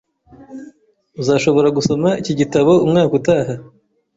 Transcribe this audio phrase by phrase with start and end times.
[1.21, 3.53] Uzashobora gusoma iki gitabo umwaka utaha